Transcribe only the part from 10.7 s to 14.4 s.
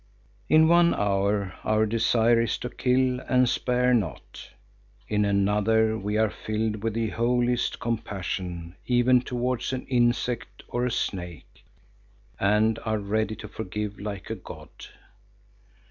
a snake, and are ready to forgive like a